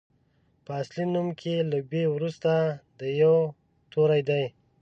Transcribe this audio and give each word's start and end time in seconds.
په 0.65 0.71
اصلي 0.81 1.05
نوم 1.13 1.27
کې 1.39 1.53
له 1.71 1.79
بي 1.89 2.03
وروسته 2.13 2.51
د 2.99 3.01
يوو 3.21 3.41
توری 3.93 4.21
دی. 4.29 4.43